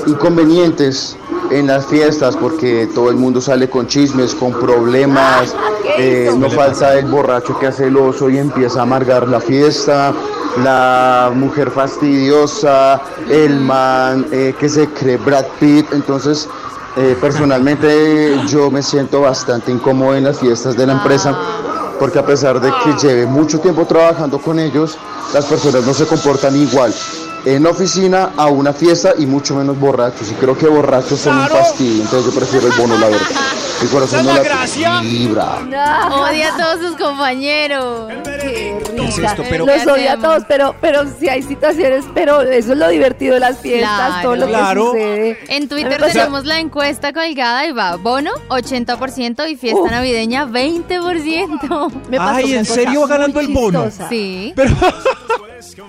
inconvenientes 0.08 1.18
en 1.52 1.68
las 1.68 1.86
fiestas 1.86 2.38
porque 2.38 2.88
todo 2.96 3.10
el 3.10 3.18
mundo 3.18 3.42
sale 3.42 3.70
con 3.70 3.88
chismes, 3.88 4.34
con 4.34 4.54
problemas, 4.54 5.54
eh, 5.98 6.32
no 6.38 6.50
falta 6.50 6.98
el 6.98 7.08
borracho 7.08 7.60
que 7.60 7.68
hace 7.68 7.88
el 7.88 7.98
oso 7.98 8.30
y 8.30 8.38
empieza 8.38 8.80
a 8.80 8.84
amargar 8.84 9.28
la 9.28 9.42
fiesta, 9.42 10.14
la 10.64 11.32
mujer 11.36 11.72
fastidiosa, 11.72 13.02
el 13.30 13.60
man 13.60 14.26
eh, 14.32 14.56
que 14.58 14.70
se 14.70 14.88
cree 14.88 15.18
Brad 15.18 15.46
Pitt, 15.60 15.92
entonces 15.92 16.48
eh, 16.96 17.18
personalmente 17.20 18.40
yo 18.48 18.72
me 18.72 18.82
siento 18.82 19.22
bastante 19.22 19.74
incómodo 19.74 20.16
en 20.16 20.24
las 20.24 20.40
fiestas 20.40 20.78
de 20.78 20.88
la 20.88 20.94
empresa 20.94 21.38
porque 22.00 22.20
a 22.20 22.26
pesar 22.26 22.60
de 22.60 22.72
que 22.84 23.08
lleve 23.08 23.26
mucho 23.26 23.60
tiempo 23.60 23.86
trabajando 23.86 24.40
con 24.40 24.60
ellos, 24.60 24.98
las 25.34 25.46
personas 25.46 25.86
no 25.86 25.94
se 25.94 26.06
comportan 26.06 26.56
igual 26.56 26.94
en 27.46 27.64
la 27.64 27.70
oficina 27.70 28.32
a 28.36 28.48
una 28.48 28.74
fiesta 28.74 29.14
y 29.18 29.26
mucho 29.26 29.56
menos 29.56 29.80
borrachos. 29.80 30.32
Y 30.32 30.34
creo 30.34 30.58
que 30.58 30.68
borrachos 30.68 31.20
son 31.20 31.38
un 31.38 31.48
fastidio, 31.48 32.04
entonces 32.04 32.34
yo 32.34 32.40
prefiero 32.40 32.68
el 32.68 32.74
bono, 32.74 32.98
la 32.98 33.08
verdad. 33.08 33.28
Mi 33.82 33.88
corazón 33.88 34.26
no 34.26 34.34
la 34.34 35.02
vibra. 35.02 35.60
No. 35.68 36.24
Odia 36.24 36.54
a 36.54 36.58
todos 36.58 36.80
sus 36.80 36.98
compañeros. 36.98 38.08
Qué 38.46 38.78
¿Qué 38.96 39.06
es? 39.06 39.16
Pero- 39.50 39.66
Los 39.66 39.84
¿Qué 39.84 39.92
odio 39.92 40.12
a 40.12 40.18
todos, 40.18 40.44
pero, 40.48 40.76
pero 40.82 41.04
sí 41.20 41.28
hay 41.30 41.42
situaciones, 41.42 42.06
pero 42.14 42.42
eso 42.42 42.74
es 42.74 42.78
lo 42.78 42.88
divertido 42.90 43.34
de 43.36 43.40
las 43.40 43.60
fiestas, 43.60 44.08
Claro. 44.08 44.22
todo 44.24 44.36
lo 44.36 44.48
que 44.48 44.76
sucede. 44.76 45.38
En 45.50 45.68
Twitter 45.70 46.00
pasa- 46.00 46.14
tenemos 46.14 46.46
la 46.46 46.60
encuesta 46.60 47.14
colgada 47.14 47.66
y 47.66 47.72
va 47.72 47.96
bono 47.98 48.32
80% 48.50 49.48
y 49.48 49.56
fiesta 49.56 49.90
navideña 49.90 50.46
20%. 50.46 51.92
me 52.10 52.18
pasó 52.18 52.36
Ay, 52.38 52.54
¿en 52.54 52.66
serio 52.66 53.02
va 53.02 53.08
ganando 53.08 53.40
el 53.40 53.48
bono? 53.50 53.90
Sí. 54.10 54.54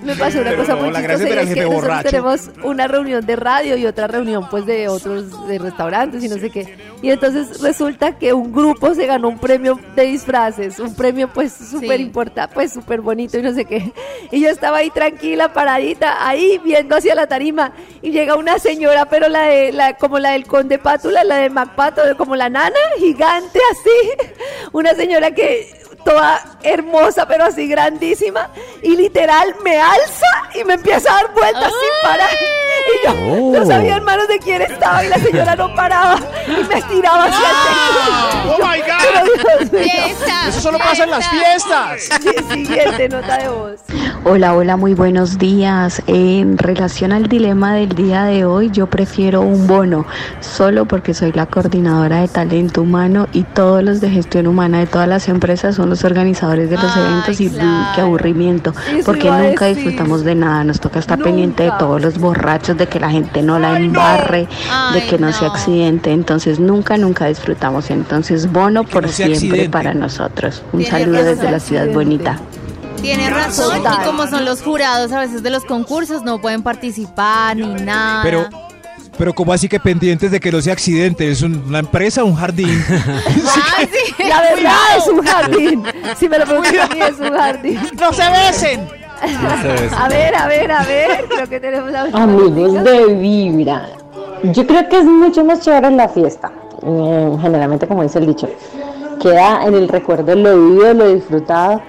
Me 0.02 0.14
pasó 0.16 0.40
una 0.40 0.50
Pero 0.50 0.62
cosa 0.62 0.76
muy 0.76 0.92
chistosa 0.92 1.14
es 1.14 1.54
que 1.54 1.60
nosotros 1.62 1.74
borracho. 1.74 2.08
tenemos 2.08 2.50
una 2.62 2.88
reunión 2.88 3.24
de 3.26 3.36
radio 3.36 3.76
y 3.76 3.86
otra 3.86 4.06
reunión 4.06 4.48
pues 4.50 4.66
de 4.66 4.88
otros 4.88 5.46
de 5.48 5.58
restaurantes 5.58 6.22
y 6.24 6.28
no 6.28 6.36
sé 6.36 6.50
qué. 6.50 6.76
Y 7.02 7.10
entonces 7.10 7.60
resulta 7.60 8.16
que 8.18 8.32
un 8.32 8.52
grupo 8.52 8.94
se 8.94 9.06
ganó 9.06 9.28
un 9.28 9.38
premio 9.38 9.78
de 9.94 10.04
disfraces, 10.04 10.78
un 10.78 10.94
premio 10.94 11.28
pues 11.28 11.52
súper 11.52 12.00
importante, 12.00 12.54
pues 12.54 12.72
súper 12.72 13.00
bonito 13.00 13.38
y 13.38 13.42
no 13.42 13.52
sé 13.52 13.64
qué. 13.64 13.92
Y 14.30 14.40
yo 14.40 14.48
estaba 14.48 14.78
ahí 14.78 14.90
tranquila, 14.90 15.52
paradita, 15.52 16.26
ahí 16.26 16.58
viendo 16.64 16.96
hacia 16.96 17.14
la 17.14 17.26
tarima 17.26 17.72
y 18.02 18.10
llega 18.10 18.34
una 18.36 18.58
señora, 18.58 19.06
pero 19.06 19.28
la 19.28 19.42
de 19.42 19.72
la 19.72 19.96
como 19.96 20.18
la 20.18 20.32
del 20.32 20.46
Conde 20.46 20.78
Pátula, 20.78 21.22
la 21.24 21.36
de 21.36 21.50
Macpato, 21.50 22.02
como 22.16 22.34
la 22.36 22.48
nana, 22.48 22.76
gigante 22.98 23.60
así. 23.72 24.32
Una 24.72 24.94
señora 24.94 25.30
que 25.30 25.68
toda 26.06 26.40
hermosa, 26.62 27.26
pero 27.26 27.44
así 27.44 27.66
grandísima, 27.66 28.48
y 28.80 28.96
literal 28.96 29.56
me 29.64 29.78
alza 29.78 30.26
y 30.54 30.64
me 30.64 30.74
empieza 30.74 31.10
a 31.10 31.22
dar 31.22 31.34
vueltas 31.34 31.72
sin 31.72 32.10
parar. 32.10 32.30
No 33.52 33.66
sabía, 33.66 33.96
hermanos, 33.96 34.28
de 34.28 34.38
quién 34.38 34.62
estaba, 34.62 35.04
y 35.04 35.08
la 35.08 35.18
señora 35.18 35.56
no 35.56 35.74
paraba 35.74 36.18
y 36.46 36.64
me 36.64 36.78
estiraba 36.78 37.24
hacia 37.24 37.38
el 37.38 37.56
techo. 37.66 38.54
¡Oh, 38.54 38.58
my 38.58 38.78
God! 38.80 38.96
Pero 39.02 39.58
Dios 39.58 39.72
mío. 39.72 39.82
Fiesta. 39.82 40.48
Eso 40.48 40.60
solo 40.60 40.78
pasa 40.78 41.04
en 41.04 41.10
las 41.10 41.28
fiestas. 41.28 42.08
Sí, 42.22 42.30
Siguiente 42.52 43.08
nota 43.08 43.38
de 43.38 43.48
voz. 43.48 43.80
Hola, 44.24 44.54
hola, 44.54 44.76
muy 44.76 44.94
buenos 44.94 45.38
días. 45.38 46.02
En 46.06 46.58
relación 46.58 47.12
al 47.12 47.28
dilema 47.28 47.74
del 47.74 47.90
día 47.90 48.24
de 48.24 48.44
hoy, 48.44 48.70
yo 48.70 48.88
prefiero 48.88 49.40
un 49.40 49.66
bono, 49.66 50.04
solo 50.40 50.84
porque 50.86 51.14
soy 51.14 51.32
la 51.32 51.46
coordinadora 51.46 52.20
de 52.20 52.28
talento 52.28 52.82
humano 52.82 53.28
y 53.32 53.44
todos 53.44 53.82
los 53.84 54.00
de 54.00 54.10
gestión 54.10 54.46
humana 54.48 54.80
de 54.80 54.86
todas 54.86 55.08
las 55.08 55.28
empresas 55.28 55.76
son 55.76 55.90
los 55.90 56.02
organizadores 56.04 56.70
de 56.70 56.76
los 56.76 56.96
Ay, 56.96 57.02
eventos 57.02 57.40
y 57.40 57.50
claro. 57.50 57.92
qué 57.94 58.00
aburrimiento, 58.00 58.72
Eso 58.90 59.04
porque 59.04 59.30
nunca 59.30 59.66
disfrutamos 59.66 60.24
de 60.24 60.34
nada, 60.34 60.64
nos 60.64 60.80
toca 60.80 60.98
estar 60.98 61.18
pendiente 61.20 61.64
de 61.64 61.72
todos 61.78 62.02
los 62.02 62.18
borrachos, 62.18 62.76
de 62.76 62.85
que 62.86 62.98
la 63.00 63.10
gente 63.10 63.42
no 63.42 63.58
la 63.58 63.76
embarre, 63.76 64.42
de 64.42 64.48
Ay, 65.00 65.06
que 65.08 65.18
no, 65.18 65.32
se 65.32 65.44
accidente, 65.46 66.12
entonces 66.12 66.58
nunca, 66.58 66.96
nunca 66.96 67.26
disfrutamos. 67.26 67.90
Entonces, 67.90 68.50
bono 68.52 68.84
por 68.84 69.02
no 69.04 69.08
siempre 69.08 69.34
accidente. 69.36 69.68
para 69.70 69.94
nosotros. 69.94 70.62
Un 70.72 70.80
Tiene 70.80 70.98
saludo 70.98 71.22
desde 71.24 71.50
la 71.50 71.60
ciudad 71.60 71.88
bonita. 71.92 72.38
Tiene 73.02 73.28
razón. 73.30 73.82
Y 73.82 74.04
como 74.04 74.26
son 74.26 74.44
los 74.44 74.62
jurados 74.62 75.12
a 75.12 75.20
veces 75.20 75.42
de 75.42 75.50
los 75.50 75.64
concursos, 75.64 76.22
no 76.22 76.40
pueden 76.40 76.62
participar 76.62 77.56
ni 77.56 77.66
nada. 77.84 78.22
Pero, 78.22 78.48
pero 79.18 79.34
¿cómo 79.34 79.52
así 79.52 79.68
que 79.68 79.78
pendientes 79.78 80.30
de 80.30 80.40
que 80.40 80.50
no 80.50 80.60
sea 80.62 80.72
accidente? 80.72 81.30
¿Es 81.30 81.42
un- 81.42 81.62
una 81.68 81.78
empresa, 81.80 82.24
un 82.24 82.34
jardín? 82.36 82.82
Ah, 83.78 83.82
sí. 83.82 84.22
La 84.26 84.40
verdad 84.40 84.76
es 84.96 85.06
un 85.06 85.22
jardín. 85.24 85.82
Si 86.18 86.28
me 86.28 86.38
lo 86.38 86.46
preguntan 86.46 86.80
a 86.90 86.94
mí, 86.94 87.00
es 87.00 87.18
un 87.20 87.36
jardín. 87.36 87.80
¡No 88.00 88.12
se 88.12 88.22
besen! 88.30 88.88
A 89.96 90.08
ver, 90.08 90.34
a 90.34 90.46
ver, 90.46 90.70
a 90.70 90.84
ver. 90.84 91.24
Creo 91.28 91.48
que 91.48 91.60
tenemos 91.60 91.90
la 91.90 92.02
Amigos 92.12 92.84
de 92.84 93.14
Vibra, 93.14 93.88
yo 94.42 94.66
creo 94.66 94.88
que 94.88 94.98
es 94.98 95.04
mucho 95.04 95.44
más 95.44 95.60
chévere 95.60 95.90
la 95.90 96.08
fiesta. 96.08 96.52
Eh, 96.82 97.36
generalmente, 97.40 97.86
como 97.86 98.02
dice 98.02 98.18
el 98.18 98.26
dicho, 98.26 98.48
queda 99.20 99.64
en 99.64 99.74
el 99.74 99.88
recuerdo 99.88 100.34
lo 100.34 100.56
vivido, 100.56 100.94
lo 100.94 101.14
disfrutado 101.14 101.80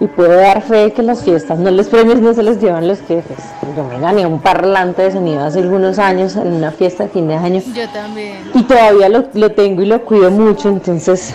y 0.00 0.06
puedo 0.06 0.34
dar 0.34 0.62
fe 0.62 0.76
de 0.76 0.92
que 0.92 1.02
las 1.02 1.22
fiestas, 1.22 1.58
no 1.58 1.70
los 1.70 1.88
premios, 1.88 2.20
no 2.20 2.32
se 2.32 2.42
los 2.42 2.58
llevan 2.58 2.88
los 2.88 3.00
jefes. 3.02 3.36
Yo 3.76 3.84
me 3.84 4.00
gané 4.00 4.26
un 4.26 4.40
parlante 4.40 5.02
de 5.02 5.12
sonido 5.12 5.44
hace 5.44 5.58
algunos 5.58 5.98
años 5.98 6.36
en 6.36 6.54
una 6.54 6.70
fiesta 6.70 7.04
de 7.04 7.10
fin 7.10 7.28
de 7.28 7.34
año 7.34 7.60
Yo 7.74 7.88
también. 7.90 8.50
y 8.54 8.62
todavía 8.62 9.10
lo, 9.10 9.24
lo 9.34 9.52
tengo 9.52 9.82
y 9.82 9.86
lo 9.86 10.02
cuido 10.02 10.30
mucho, 10.30 10.70
entonces 10.70 11.34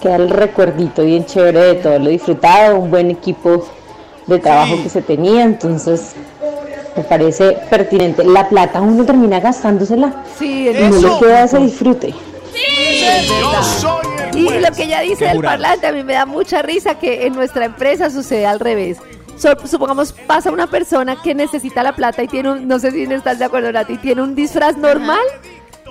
queda 0.00 0.16
el 0.16 0.28
recuerdito 0.30 1.04
bien 1.04 1.24
chévere 1.24 1.60
de 1.60 1.74
todo 1.76 1.98
lo 2.00 2.10
disfrutado, 2.10 2.80
un 2.80 2.90
buen 2.90 3.10
equipo 3.12 3.64
de 4.26 4.38
trabajo 4.38 4.76
que 4.82 4.88
se 4.88 5.02
tenía, 5.02 5.42
entonces 5.44 6.12
me 6.96 7.02
parece 7.04 7.52
pertinente. 7.70 8.24
La 8.24 8.48
plata 8.48 8.80
uno 8.80 9.04
termina 9.04 9.40
gastándosela 9.40 10.24
Sí, 10.38 10.68
y 10.68 10.72
no 10.74 10.96
le 10.96 11.18
queda 11.18 11.44
ese 11.44 11.58
disfrute. 11.58 12.10
Yo 12.12 13.62
soy 13.62 14.06
el 14.32 14.38
Y 14.38 14.48
lo 14.60 14.70
que 14.72 14.84
ella 14.84 15.00
dice 15.00 15.26
del 15.26 15.40
parlante, 15.40 15.86
a 15.86 15.92
mí 15.92 16.02
me 16.04 16.12
da 16.14 16.26
mucha 16.26 16.62
risa 16.62 16.96
que 16.96 17.26
en 17.26 17.32
nuestra 17.34 17.64
empresa 17.64 18.10
sucede 18.10 18.46
al 18.46 18.60
revés. 18.60 18.98
So- 19.36 19.66
supongamos, 19.66 20.12
pasa 20.26 20.52
una 20.52 20.66
persona 20.66 21.16
que 21.22 21.34
necesita 21.34 21.82
la 21.82 21.94
plata 21.94 22.22
y 22.22 22.28
tiene 22.28 22.52
un, 22.52 22.68
no 22.68 22.78
sé 22.78 22.90
si 22.90 23.02
estás 23.04 23.38
de 23.38 23.46
acuerdo, 23.46 23.72
Nati, 23.72 23.96
tiene 23.96 24.22
un 24.22 24.34
disfraz 24.34 24.76
normal 24.76 25.22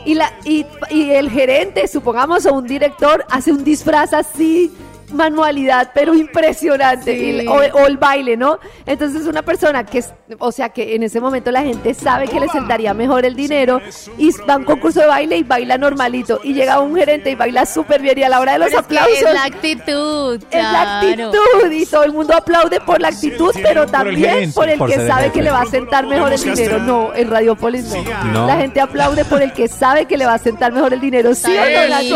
y, 0.05 0.13
la, 0.13 0.31
y, 0.45 0.65
y 0.89 1.09
el 1.11 1.29
gerente, 1.29 1.87
supongamos, 1.87 2.45
o 2.45 2.53
un 2.53 2.65
director, 2.65 3.25
hace 3.29 3.51
un 3.51 3.63
disfraz 3.63 4.13
así 4.13 4.71
manualidad, 5.13 5.91
pero 5.93 6.13
impresionante. 6.15 7.17
Sí. 7.17 7.25
Y 7.25 7.39
el- 7.41 7.47
o, 7.47 7.53
o 7.55 7.87
el 7.87 7.97
baile, 7.97 8.37
¿no? 8.37 8.59
Entonces 8.85 9.25
una 9.27 9.41
persona 9.41 9.85
que, 9.85 9.99
es- 9.99 10.13
o 10.39 10.51
sea, 10.51 10.69
que 10.69 10.95
en 10.95 11.03
ese 11.03 11.19
momento 11.19 11.51
la 11.51 11.61
gente 11.61 11.93
sabe 11.93 12.27
que 12.27 12.39
le 12.39 12.47
sentaría 12.49 12.93
mejor 12.93 13.25
el 13.25 13.35
dinero 13.35 13.81
y 14.17 14.31
va 14.49 14.55
a 14.55 14.57
un 14.57 14.63
concurso 14.65 14.99
de 15.01 15.07
baile 15.07 15.37
y 15.37 15.43
baila 15.43 15.77
normalito. 15.77 16.39
Y 16.43 16.53
llega 16.53 16.79
un 16.79 16.95
gerente 16.95 17.31
y 17.31 17.35
baila 17.35 17.65
súper 17.65 18.01
bien 18.01 18.17
y 18.17 18.23
a 18.23 18.29
la 18.29 18.39
hora 18.39 18.53
de 18.53 18.59
los 18.59 18.69
Pero 18.69 18.81
es 18.81 18.87
que 18.87 18.97
aplausos... 18.99 19.17
es 19.27 19.33
la 19.33 19.43
actitud. 19.45 20.43
Es 20.51 20.63
la 20.63 20.99
actitud 20.99 21.71
y 21.71 21.85
todo 21.85 22.03
el 22.03 22.13
mundo 22.13 22.33
aplaude 22.35 22.79
por 22.81 23.01
la 23.01 23.09
actitud, 23.09 23.53
pero 23.61 23.85
también 23.87 24.51
por 24.53 24.69
el 24.69 24.77
por 24.77 24.89
que 24.89 25.05
sabe 25.07 25.31
que 25.31 25.41
le 25.41 25.51
va 25.51 25.61
a 25.61 25.65
sentar 25.65 26.05
mejor 26.07 26.33
el 26.33 26.41
dinero. 26.41 26.79
No, 26.79 27.13
en 27.13 27.29
Radiopolis 27.29 27.85
no. 27.85 28.03
No. 28.31 28.47
La 28.47 28.57
gente 28.57 28.81
aplaude 28.81 29.25
por 29.25 29.41
el 29.41 29.53
que 29.53 29.67
sabe 29.67 30.05
que 30.05 30.17
le 30.17 30.25
va 30.25 30.33
a 30.35 30.37
sentar 30.37 30.71
mejor 30.71 30.93
el 30.93 30.99
dinero. 31.01 31.33
Sí, 31.35 31.51
o 31.51 31.89
no, 31.89 31.99
sí, 31.99 32.13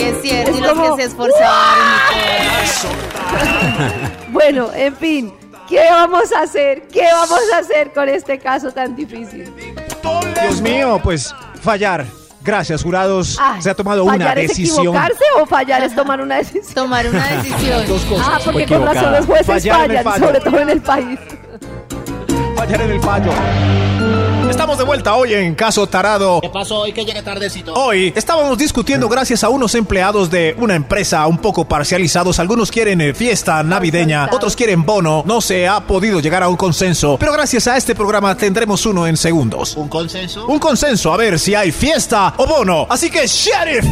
es 0.00 0.22
cierto. 0.22 0.50
Es 0.50 0.56
y 0.56 0.60
los 0.60 0.70
como, 0.72 0.96
que 0.96 1.02
se 1.02 1.08
esforzaron. 1.08 1.50
Bueno, 4.30 4.70
en 4.74 4.94
fin, 4.96 5.32
¿qué 5.68 5.84
vamos 5.90 6.32
a 6.32 6.42
hacer? 6.42 6.82
¿Qué 6.88 7.04
vamos 7.12 7.40
a 7.54 7.58
hacer 7.58 7.92
con 7.92 8.08
este 8.08 8.38
caso 8.38 8.70
tan 8.70 8.94
difícil? 8.94 9.52
Dios 10.42 10.60
mío, 10.60 11.00
pues 11.02 11.34
fallar. 11.62 12.04
Gracias, 12.42 12.82
jurados. 12.82 13.36
Ay, 13.40 13.60
Se 13.60 13.70
ha 13.70 13.74
tomado 13.74 14.04
una 14.04 14.12
¿Fallar 14.12 14.38
es 14.38 14.48
decisión. 14.50 14.78
equivocarse 14.78 15.24
o 15.40 15.46
fallar 15.46 15.82
es 15.82 15.94
tomar 15.96 16.20
una 16.20 16.36
decisión? 16.36 16.74
Tomar 16.74 17.06
una 17.08 17.26
decisión. 17.42 17.86
Dos 17.88 18.02
cosas. 18.02 18.26
Ah, 18.30 18.38
porque 18.44 18.66
con 18.66 18.86
razón 18.86 19.12
los 19.12 19.26
jueces 19.26 19.46
Fallar 19.46 20.04
fallan, 20.04 20.20
sobre 20.20 20.40
todo 20.40 20.58
en 20.60 20.70
el 20.70 20.80
país. 20.80 21.18
Fallar 22.56 22.80
en 22.80 22.90
el 22.90 23.00
fallo. 23.00 23.30
Estamos 24.48 24.78
de 24.78 24.84
vuelta 24.84 25.14
hoy 25.14 25.34
en 25.34 25.54
Caso 25.54 25.86
Tarado. 25.86 26.40
¿Qué 26.40 26.48
pasó 26.48 26.80
hoy 26.80 26.92
que 26.92 27.04
llegué 27.04 27.20
tardecito? 27.22 27.74
Hoy 27.74 28.12
estábamos 28.16 28.56
discutiendo 28.56 29.08
gracias 29.08 29.44
a 29.44 29.50
unos 29.50 29.74
empleados 29.74 30.30
de 30.30 30.56
una 30.58 30.74
empresa 30.74 31.26
un 31.26 31.36
poco 31.38 31.66
parcializados. 31.66 32.38
Algunos 32.38 32.70
quieren 32.70 33.00
eh, 33.02 33.12
fiesta 33.12 33.62
navideña, 33.62 34.30
otros 34.32 34.56
quieren 34.56 34.86
bono. 34.86 35.22
No 35.26 35.42
se 35.42 35.68
ha 35.68 35.80
podido 35.80 36.20
llegar 36.20 36.42
a 36.42 36.48
un 36.48 36.56
consenso, 36.56 37.18
pero 37.18 37.32
gracias 37.32 37.66
a 37.66 37.76
este 37.76 37.94
programa 37.94 38.34
tendremos 38.36 38.86
uno 38.86 39.06
en 39.06 39.16
segundos. 39.18 39.76
¿Un 39.76 39.88
consenso? 39.88 40.46
Un 40.46 40.58
consenso 40.58 41.12
a 41.12 41.16
ver 41.18 41.38
si 41.38 41.54
hay 41.54 41.72
fiesta 41.72 42.32
o 42.38 42.46
bono. 42.46 42.86
Así 42.88 43.10
que, 43.10 43.26
Sheriff, 43.26 43.84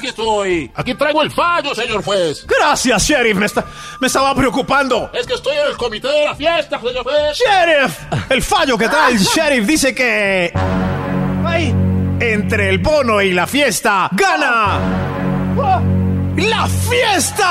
aquí 0.00 0.08
estoy. 0.08 0.70
Aquí 0.74 0.94
traigo 0.94 1.22
el 1.22 1.30
fallo, 1.30 1.74
señor 1.74 2.02
juez. 2.02 2.46
gracias, 2.46 3.02
Sheriff. 3.06 3.36
Me, 3.36 3.46
está- 3.46 3.64
me 4.00 4.06
estaba 4.06 4.34
preocupando. 4.34 5.10
Es 5.12 5.26
que 5.26 5.34
estoy 5.34 5.56
en 5.56 5.66
el 5.66 5.76
comité 5.76 6.08
de 6.08 6.24
la 6.24 6.34
fiesta, 6.34 6.80
señor 6.80 7.02
juez. 7.04 7.38
Sheriff, 7.38 7.98
el 8.30 8.42
fallo 8.42 8.76
que 8.78 8.88
trae 8.88 9.12
el 9.12 9.18
sheriff 9.18 9.66
dice 9.66 9.94
que. 9.94 10.52
Ay, 11.46 11.74
entre 12.20 12.68
el 12.70 12.78
bono 12.78 13.20
y 13.20 13.32
la 13.32 13.46
fiesta, 13.46 14.08
gana. 14.12 14.78
¡La 16.36 16.66
fiesta! 16.66 17.50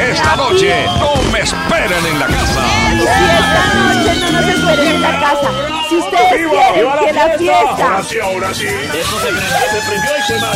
Esta 0.00 0.36
noche 0.36 0.86
no 0.98 1.14
me 1.30 1.40
esperen 1.40 2.06
en 2.06 2.18
la 2.18 2.26
casa. 2.26 2.62
Si 2.88 3.02
esta 3.02 3.74
noche 3.74 4.20
no 4.20 4.30
nos 4.30 4.48
esperen 4.48 4.86
en 4.94 5.02
la 5.02 5.20
casa, 5.20 5.50
si 5.88 5.96
ustedes 5.96 6.48
quieren 6.50 6.92
que 7.04 7.12
la 7.12 7.28
fiesta... 7.38 8.02
sí, 8.08 8.18
ahora 8.20 8.54
sí. 8.54 8.66
Eso 8.66 9.18
se 9.20 9.26
prendió, 9.26 9.58
se 9.70 9.80
prendió 9.88 10.10
y 10.18 10.22
se. 10.22 10.34
Voy 10.38 10.48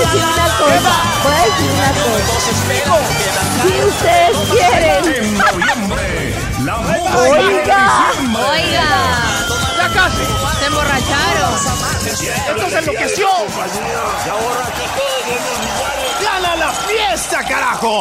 decir 0.00 0.24
una 0.24 0.48
cosa, 0.58 0.92
voy 1.22 1.32
a 1.32 1.44
decir 1.44 1.70
una 1.72 1.90
cosa. 2.02 2.32
Si 3.62 3.72
ustedes 3.84 4.36
quieren... 4.50 5.00
En 5.14 5.38
noviembre, 5.38 6.34
la 6.64 6.76
Oiga, 6.76 7.84
Oiga, 8.50 8.90
¡Ya 9.78 9.88
casi! 9.94 10.24
se 10.58 10.66
emborracharon. 10.66 11.52
¡Esto 12.06 12.70
se 12.70 12.78
enloqueció! 12.78 13.28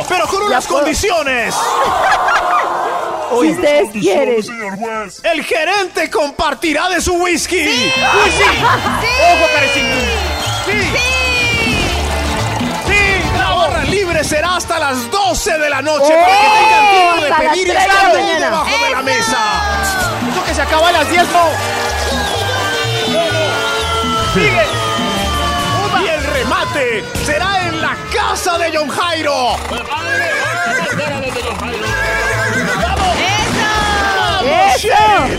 ¡Pero 0.08 0.28
con 0.28 0.44
unas 0.44 0.66
puedo. 0.66 0.82
condiciones! 0.82 1.56
si 3.42 3.50
ustedes 3.52 3.92
quieren... 3.92 4.42
¡El 5.24 5.44
gerente 5.44 6.10
compartirá 6.10 6.90
de 6.90 7.02
su 7.02 7.14
whisky! 7.16 7.58
¡Whisky! 7.66 8.64
¡Ojo, 8.64 9.48
carecito! 9.54 9.96
¡Sí! 10.66 10.98
¡Sí! 12.88 13.38
La 13.38 13.50
barra 13.56 13.84
libre 13.86 14.24
será 14.24 14.56
hasta 14.56 14.80
las 14.80 15.10
12 15.12 15.58
de 15.58 15.70
la 15.70 15.82
noche 15.82 16.14
para 16.14 16.26
que 16.38 16.48
tengan 16.48 16.90
tiempo 16.92 17.22
de 17.24 17.32
pedir 17.50 17.68
y 17.68 17.72
3 17.72 17.74
de 17.74 17.74
la 17.74 17.82
estar 17.84 18.06
ahí 18.06 18.22
mañana. 18.24 18.46
debajo 18.46 18.78
de 18.86 18.90
la 18.92 19.02
mesa. 19.02 19.38
Eso 20.32 20.44
que 20.46 20.54
se 20.54 20.62
acaba 20.62 20.90
a 20.90 20.92
las 20.92 21.10
10, 21.10 21.24
no. 21.30 21.50
Sigue. 24.34 24.66
Y 26.04 26.08
el 26.08 26.24
remate 26.26 27.04
será 27.26 27.68
en 27.68 27.82
la 27.82 27.96
casa 28.14 28.25
de 28.46 28.78
John 28.78 28.88
Jairo. 28.88 29.56
¡Eso! 34.76 34.88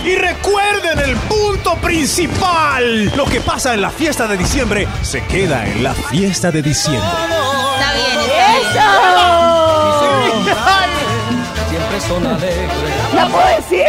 Y 0.05 0.17
recuerden 0.17 0.99
el 0.99 1.17
punto 1.17 1.77
principal. 1.77 3.05
Lo 3.17 3.25
que 3.27 3.41
pasa 3.41 3.75
en 3.75 3.83
la 3.83 3.91
fiesta 3.91 4.27
de 4.27 4.37
diciembre 4.37 4.89
se 5.03 5.23
queda 5.25 5.65
en 5.67 5.85
la 5.85 5.95
fiesta 5.95 6.51
de 6.51 6.63
diciembre. 6.63 7.09
Está 7.09 7.93
bien, 7.93 8.19
está 8.19 8.99
bien. 8.99 10.41
¡Eso! 10.43 11.71
Siempre 11.71 12.01
son 12.01 12.27
alegres. 12.27 12.71
¿Ya 13.15 13.29
puedo 13.29 13.47
decir? 13.57 13.87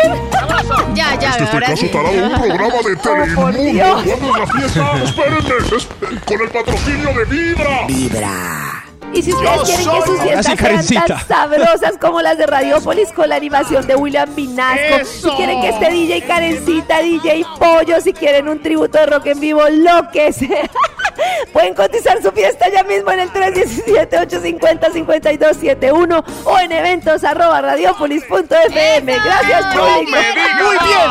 Ya, 0.93 1.19
ya, 1.19 1.29
Este 1.31 1.43
es 1.43 1.49
el 1.49 1.55
ahora 1.55 1.67
caso 1.67 1.85
un 1.85 1.91
programa 1.91 2.77
de 2.83 2.95
Telemundo. 2.97 3.41
¿Cuándo 3.41 3.61
es 3.61 4.21
la 4.37 4.47
fiesta? 4.47 5.03
Espérenme. 5.03 5.55
Es 5.75 5.87
con 6.23 6.41
el 6.41 6.49
patrocinio 6.49 7.09
de 7.13 7.25
Vibra. 7.25 8.66
Y 9.13 9.21
si 9.21 9.31
ustedes 9.33 9.55
Yo 9.55 9.63
quieren 9.63 9.89
que 9.89 10.01
sus 10.05 10.19
fiestas 10.21 10.45
sí, 10.85 10.93
sean 10.93 11.05
tan 11.07 11.27
sabrosas 11.27 11.93
como 11.99 12.21
las 12.21 12.37
de 12.37 12.45
Radiopolis 12.45 13.11
con 13.13 13.29
la 13.29 13.35
animación 13.35 13.87
de 13.87 13.95
William 13.95 14.33
Vinasco, 14.35 14.95
¡Eso! 15.01 15.29
si 15.29 15.35
quieren 15.37 15.61
que 15.61 15.69
esté 15.69 15.89
DJ 15.89 16.21
Karencita, 16.23 16.99
DJ 16.99 17.45
Pollo, 17.57 18.01
si 18.01 18.11
quieren 18.13 18.47
un 18.49 18.61
tributo 18.61 18.97
de 18.97 19.05
rock 19.07 19.27
en 19.27 19.39
vivo, 19.39 19.61
lo 19.69 20.09
que 20.11 20.33
sea, 20.33 20.69
pueden 21.53 21.73
cotizar 21.73 22.21
su 22.21 22.31
fiesta 22.31 22.67
ya 22.69 22.83
mismo 22.83 23.09
en 23.11 23.21
el 23.21 23.31
317-850-5271 23.31 26.23
o 26.43 26.59
en 26.59 26.71
eventos 26.71 27.23
arroba 27.23 27.61
radiopolis.fm. 27.61 29.13
Gracias, 29.13 29.65
público. 29.75 30.17
Muy 30.61 30.77
bien. 30.85 31.09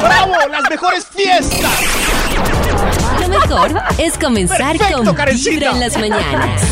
¡Bravo! 0.00 0.34
Las 0.50 0.70
mejores 0.70 1.04
fiestas. 1.06 1.70
Lo 3.20 3.28
mejor 3.28 3.72
es 3.98 4.16
comenzar 4.18 4.76
Perfecto, 4.78 5.04
con 5.04 5.14
Karencita. 5.14 5.50
Vibra 5.50 5.70
en 5.72 5.80
las 5.80 5.96
mañanas. 5.98 6.62